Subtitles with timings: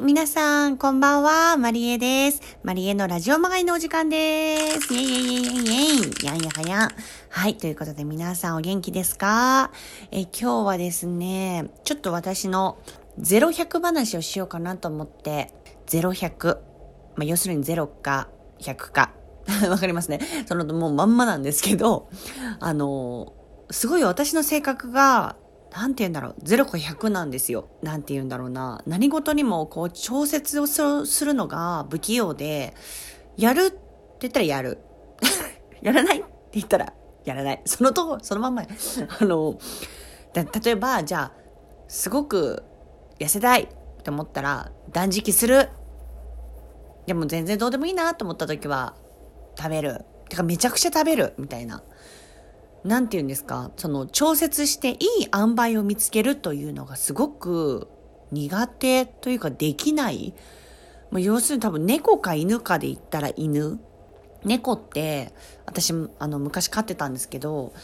[0.00, 2.40] い、皆さん、こんばんは、マリエです。
[2.62, 4.92] マリエのラジオまがいのお時間です。
[4.94, 5.56] イェイイェイイェイ
[6.00, 6.90] イェイやんやはやん。
[7.28, 9.70] はい、ということで皆さんお元気ですか？
[10.10, 12.78] え今日はですね、ちょっと私の
[13.20, 15.52] 0100話をしようかなと思って、
[15.86, 16.56] 0100。
[17.16, 18.28] まあ、要するに0か
[18.60, 19.12] 100か。
[19.68, 20.20] わかりますね。
[20.46, 22.08] そのもうまんまなんですけど、
[22.60, 23.32] あの、
[23.70, 25.36] すごい私の性格が
[25.70, 27.68] なんて言うんだろう、0か100なんですよ。
[27.82, 28.82] なんて言うんだろうな。
[28.86, 32.74] 何事にもこう調節をするのが不器用で、
[33.36, 33.78] やるって
[34.22, 34.78] 言ったらやる。
[35.80, 36.92] やらないって言ったら
[37.24, 37.62] やらない。
[37.64, 38.62] そのとこ、そのまんま。
[39.20, 39.58] あの、
[40.34, 41.32] 例えば、じゃあ、
[41.88, 42.64] すごく
[43.18, 45.68] 痩せたいって思ったら断食する。
[47.06, 48.94] でも全然どうでもいいなと思った時は
[49.56, 50.04] 食べる。
[50.28, 51.82] てかめちゃくちゃ食べるみたいな。
[52.84, 53.70] 何て言うんですか？
[53.76, 54.96] その調節していい
[55.34, 57.88] 塩梅を見つけるというのがすごく
[58.32, 60.34] 苦手というかできない。
[61.10, 63.80] まあ、要するに多分猫か犬かで言ったら犬。
[64.42, 65.34] 猫って
[65.66, 67.74] 私あの昔飼ってたんですけど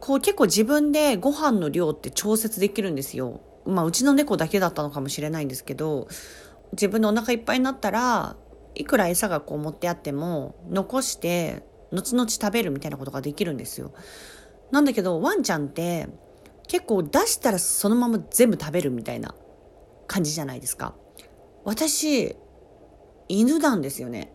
[0.00, 3.42] こう結構自分でご飯の量って調節できるんですよ。
[3.66, 6.08] まあうちの猫だけだったのかもしれないんですけど
[6.72, 8.36] 自分のお腹いっぱいになったら
[8.74, 13.92] いくら餌がこう持ってあっても残して後々食べるみたいなことができるんですよ。
[14.70, 16.08] なんだけど、ワンちゃんって
[16.66, 19.34] 結構出したらそのまま全部食べるみたいな
[20.06, 20.94] 感じじゃないですか。
[21.64, 22.36] 私、
[23.28, 24.32] 犬なんですよね。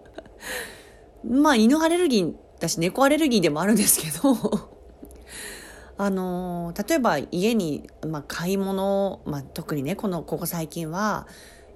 [1.24, 4.36] まあ犬アレルギーだし猫アレルギーでもあるんですけど
[5.98, 11.26] あの例えば家に、まあ、買い物、まあ、特にねこのここ最近は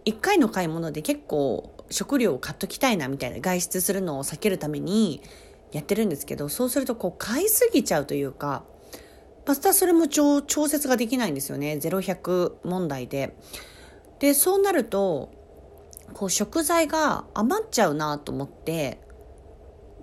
[0.04, 5.22] 1回の買い物で結構食料を買っときたいなみたいな外出するのを避けるために
[5.72, 8.64] やってるんですけどそうするとこう買いすぎちゃうというか
[9.44, 13.36] パスタそれも調節ができないんですよね0100問題で。
[14.18, 15.32] でそうなると
[16.12, 19.00] こう食材が余っちゃうなと思って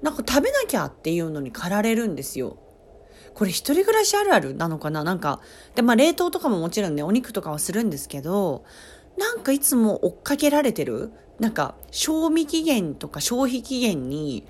[0.02, 2.58] なんか食べなきゃっていうのに駆られるんですよ。
[3.34, 5.04] これ一人暮らしあるあるなのかな？
[5.04, 5.42] なんか、
[5.76, 8.64] で、まあ冷凍とかももちろんね、お肉とかはするんですけど、
[9.18, 11.12] なんかいつも追っかけられてる？
[11.40, 14.48] なんか、賞味期限とか消費期限に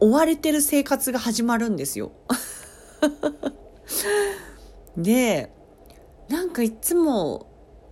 [0.00, 2.12] 追われてる生活が始まるんですよ。
[4.96, 5.52] で、
[6.28, 7.50] なんかいつも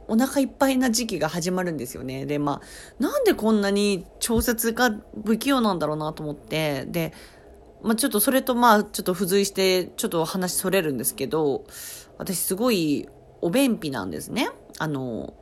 [0.09, 2.25] お腹いっぱいな時期が始まるんですよね。
[2.27, 4.91] で、まあ、なんでこんなに調節が
[5.25, 7.13] 不器用なんだろうなと思って、で、
[7.83, 11.65] まあちょっとそれとまあちょっと付随してちょっと話それるんですけど、
[12.17, 13.09] 私すごい
[13.41, 14.51] お便秘なんですね。
[14.79, 15.35] あの、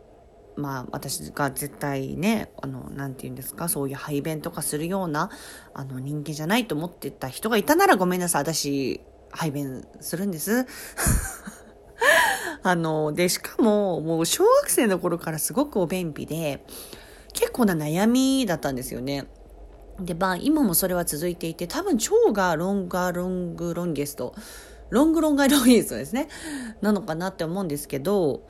[0.60, 5.30] まあ私が絶対ね、あの、なんて言うんですか、そういう排便とかするような、
[5.74, 8.42] あの人間じゃないと思ってた人がいたならごめんなさい。
[8.42, 9.00] 私、
[9.30, 10.66] 排便するんです。
[12.62, 16.64] あの、で、しかも、もう小学生の頃からすごくお便秘で、
[17.32, 19.26] 結構な悩みだったんですよね。
[20.00, 24.34] で、まあ、今もそれは続いていて、多分腸がロンガロングロンゲスト、
[24.90, 26.28] ロングロンガロンゲストですね。
[26.80, 28.42] なのかなって思うんですけど、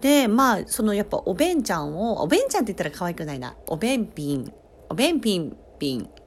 [0.00, 3.56] で、まあ、そのやっぱおべんちゃんを、おべんちゃんって言ったら可愛くないな。
[3.66, 4.52] おべんぴん、
[4.88, 6.08] おべんぴんぴん。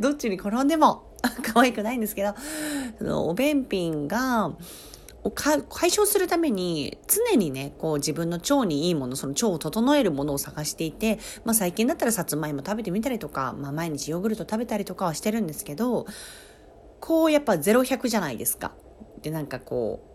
[0.00, 1.10] どっちに転んでも
[1.42, 2.34] 可愛くないんですけど、
[2.98, 4.52] そのおべんぴんが、
[5.34, 16.06] 解消するために常にねこう自分の腸にいいものその腸を整えるものを探していて、まあ、最近だったらさつまいも食べてみたりとか、まあ、毎日ヨーグルト食べたりとかはしてるんですけど
[17.00, 18.72] こうやっぱ0100じゃないですか。
[19.22, 20.09] でなんかこう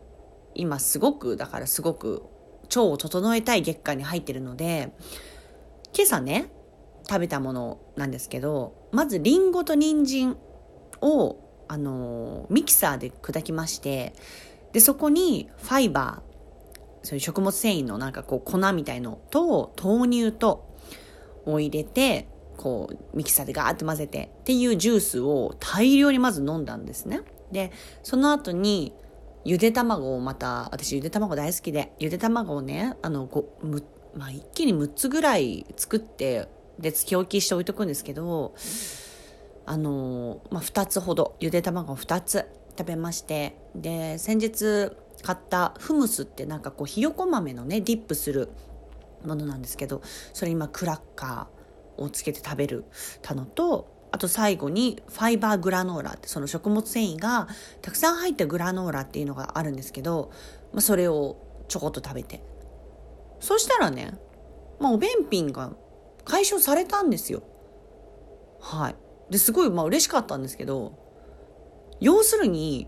[0.56, 2.24] 今すごくだからすごく
[2.64, 4.94] 腸を整えたい月間に入ってるので
[5.94, 6.50] 今朝ね
[7.08, 10.38] 食べたものなんですけどまずりんごと人参
[11.02, 14.14] をあのミキサーで砕きまして
[14.74, 16.36] でそこにファイバー
[17.06, 20.76] そういう食物繊維のなんかこう粉みたいのと豆乳と
[21.46, 22.28] を入れて
[22.58, 27.22] こうミキサーでガーって混ぜてっていうジュースを大量にまず飲んだんですね。
[27.52, 28.94] でその後に
[29.46, 33.84] ゆで卵をまた、私ゆで卵大好きで、ゆで卵をね、あの、ごむ
[34.16, 36.48] まあ、一気に6つぐらい作って、
[36.80, 38.56] で、つき置きして置いとくんですけど、
[39.66, 42.46] あの、まあ、2つほど、ゆで卵を2つ
[42.78, 48.50] 食べまして、で、先日買ったフムスってなんかこう、ひよこ豆のね、ディップする
[49.24, 50.02] ものなんですけど、
[50.34, 52.86] それ今クラッカーをつけて食べる
[53.22, 57.50] たのと、あと最後にファイバーグラノーラってその食物繊維が
[57.82, 60.32] たくさん入ったグラノーラっていうのがあるんですけど、
[60.72, 61.36] まあ、それを
[61.68, 62.42] ちょこっと食べて。
[63.42, 64.18] そしたらね、
[64.80, 65.74] まあ、お便秘が
[66.24, 67.44] 解消されたんですよ。
[68.62, 68.96] はい。
[69.30, 70.98] ですごいまあ嬉しかったんですけど
[72.00, 72.88] 要するに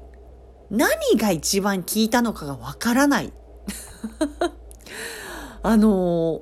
[0.69, 3.33] 何が一番効いたのかがわからない。
[5.61, 6.41] あの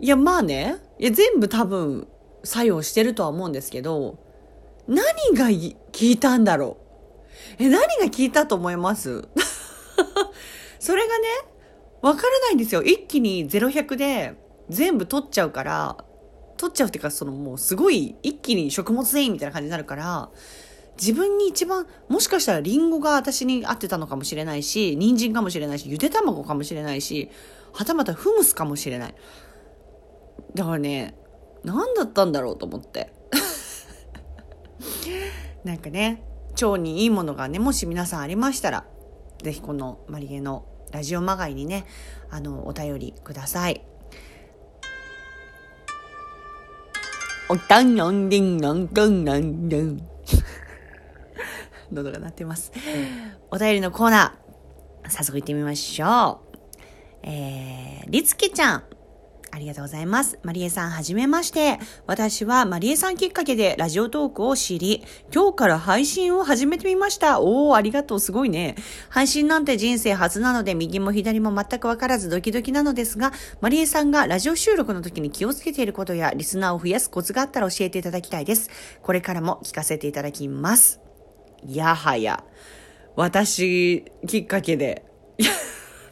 [0.00, 2.08] いや、まあね、いや、全部多分
[2.44, 4.18] 作用してるとは思うんですけど、
[4.88, 5.04] 何
[5.36, 6.78] が効いたんだろ
[7.58, 7.62] う？
[7.62, 9.28] え、何が効いたと思います？
[10.78, 11.28] それがね、
[12.00, 12.82] わからないんですよ。
[12.82, 14.34] 一気に0100で
[14.68, 16.04] 全部取っちゃうから、
[16.56, 20.30] 取っちゃうっていうか、そのもうすごい一気に食物繊維みたいな感じになるから、
[21.00, 27.30] 自分に一番、もしかしたらリンゴが私に合ってたのかもしれないし、人参かもしれないし、ゆで卵かもしれないし、
[27.72, 29.14] はたまたフムスかもしれない。
[30.54, 31.16] だからね、
[31.64, 33.12] 何だったんだろうと思って。
[35.64, 36.24] なんかね、
[36.60, 38.84] 腸にいいものがね、もし皆さんありましたら、
[39.42, 41.86] ぜひこのマリエのラジオまがいにね、
[42.30, 43.84] あの、お便りください。
[47.48, 50.08] おたんなんでんなんかんなんでん。
[51.92, 52.72] 喉が鳴ってます。
[53.50, 56.58] お便りのコーナー、早速行ってみましょう。
[57.24, 58.84] えー、りつきちゃん。
[59.54, 60.38] ありがとうございます。
[60.42, 61.78] マリエさん、はじめまして。
[62.06, 67.42] 私はマリエさんきっかけでラジオトークを知り、今日から配信を始めてみました。
[67.42, 68.20] おー、ありがとう。
[68.20, 68.76] すごいね。
[69.10, 78.70] 配信なんて人生初なので、右も左も全くわからずドキドキなのですが、マリエさんがラジオ収録の時に気をつけていることや、リスナーを増やすコツがあったら教えていただきたいです。
[79.02, 80.98] これからも聞かせていただきます。
[81.68, 82.42] やはや、
[83.16, 85.04] 私きっかけで。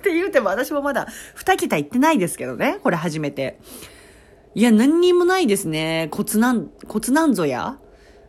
[0.00, 1.06] って言うても私もまだ
[1.37, 2.79] 2桁いってないですけどね。
[2.82, 3.61] これ初めて。
[4.55, 6.08] いや、何にもないですね。
[6.11, 7.79] コツなん、コツなんぞや。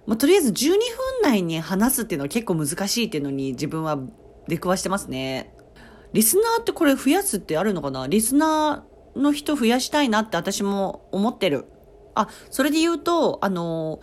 [0.05, 0.77] まあ、とりあえず12分
[1.23, 3.97] 内に話すっていうのは結構難しいっていうのに自分は
[4.47, 5.53] 出くわしてますね。
[6.13, 8.05] リスナーってこれ増やすってあるのかな？
[8.07, 11.65] リスナーの人増やしたいなって私も思ってる。
[12.15, 13.99] あ、それで言うと、あの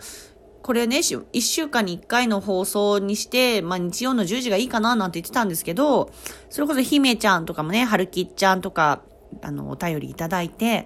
[0.61, 6.11] これね、1週間に1回の放送にして、まあ日曜の10時がいいかななんて言ってたんですけど、
[6.49, 9.01] それこそ姫ちゃんとかもね、春きっちゃんとか、
[9.41, 10.85] あの、お便りいただいて、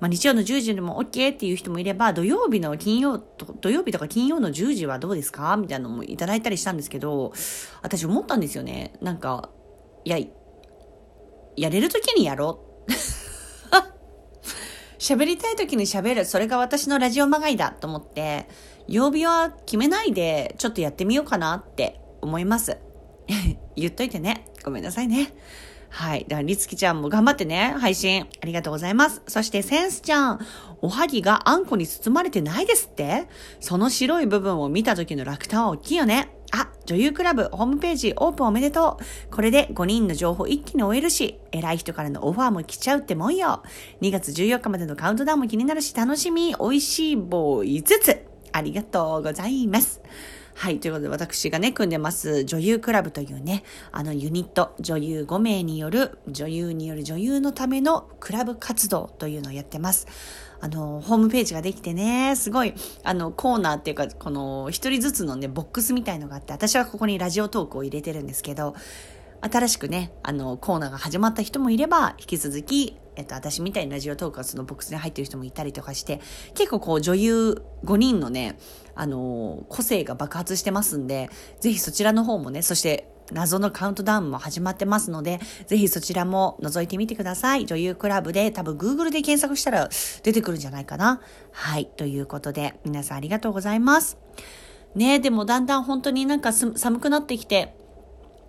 [0.00, 5.56] まあ日曜の10時でも OK っていう人もいれば、土曜日の金曜、土曜日とか金曜の10時はどうですか？
[5.58, 7.32] みたいなのもいただいたりしたんですけど、
[7.82, 8.94] 私思ったんですよね。
[9.02, 9.50] なんか、
[10.04, 10.18] いや、
[11.56, 12.92] やれる時にやろう。
[15.00, 16.24] 喋りたい時に喋る。
[16.26, 18.46] それが私のラジオまがいだと思って、
[18.86, 22.76] 曜日は決めないで、ちょっとやってみようかなって思います。
[23.76, 24.46] 言っといてね。
[24.62, 25.32] ごめんなさいね。
[25.90, 26.24] はい。
[26.28, 28.26] だから、りつきちゃんも頑張ってね、配信。
[28.42, 29.22] ありがとうございます。
[29.26, 30.40] そして、センスちゃん、
[30.80, 33.28] おはぎがあんこに包まれてないですって？
[33.58, 36.30] その白い部分を見た時の落胆は大きいよね。
[36.52, 38.98] あ、女優クラブホームページオープンおめでと
[39.30, 39.34] う。
[39.34, 43.62] これで5人の情報一気に終えるし、偉い人からのオファーも来ちゃうってもんよ。
[44.00, 46.54] 2月14日までのカウントダウンも気になるし楽しみ。
[46.58, 48.26] 美味しい棒5つ。
[48.52, 50.00] ありがとうございます。
[50.60, 50.78] はい。
[50.78, 60.06] ということで、私がね、組んでます、女優クラブというね、あのユニット、女優5名による、女優による女優のためのクラブ活動というのをやってます。
[60.60, 62.74] あの、ホームページができてね、すごい、
[63.04, 68.74] あの、コーナーっていうか、この、一人ずつのね、ボックスみたいのがあって、私はここにラジオトークを入れてるんですけど、
[69.40, 76.20] 新しくね、あの、コーナーが始まった人もいれば、引き続き、えっと、私みたいにラジオトークがそのボックスに入ってる人もいたりとかして、
[76.54, 78.58] 結構こう女優5人のね、
[78.94, 87.66] あの、個性が爆発してますんで、ぜひそちらの方もね、そして謎のカウントダウンも始まってますので、ぜひそちらも覗いてみてください。
[87.66, 89.88] 女優クラブで多分 Google で検索したら
[90.22, 91.20] 出てくるんじゃないかな。
[91.52, 91.86] はい。
[91.86, 94.18] ということで、皆さんありがとうございます。
[94.94, 97.76] ねでもだんだん本当になんか寒くなってきて、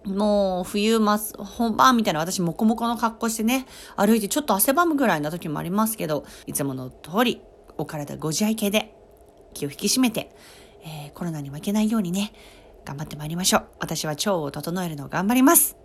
[0.05, 7.41] もう冬ます、本番みたいな私もこもこの格好してね、歩いてちょっと汗ばむぐらいな時もありますけど、いつもの通り
[7.77, 8.95] お体ご自愛系で
[9.53, 10.35] 気を引き締めて、
[10.83, 12.33] えー、コロナに負けないようにね、
[12.83, 13.67] 頑張ってまいりましょう。
[13.79, 15.77] 私は腸を整えるのを頑張ります。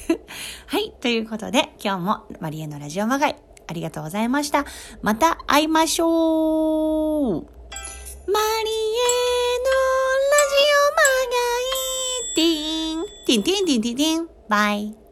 [0.66, 0.92] はい。
[1.00, 4.66] ということで、今日もマリエのラジオまがい、ありがとうございました。
[5.00, 7.50] また会いましょうマリエのラ
[8.26, 8.40] ジ
[10.80, 12.63] オまがい
[13.42, 15.03] ティーンティ